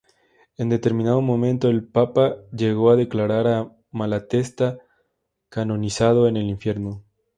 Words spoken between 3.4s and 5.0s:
a Malatesta